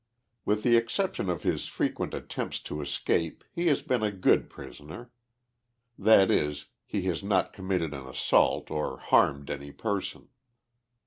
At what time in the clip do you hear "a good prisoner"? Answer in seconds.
4.01-5.11